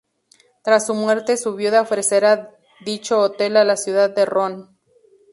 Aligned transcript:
Tras 0.63 0.87
su 0.87 0.95
muerte, 0.95 1.37
su 1.37 1.53
viuda 1.53 1.79
ofrecerá 1.81 2.57
dicho 2.83 3.19
hotel 3.19 3.55
a 3.55 3.63
la 3.63 3.77
ciudad 3.77 4.09
de 4.09 4.25
Roanne. 4.25 4.65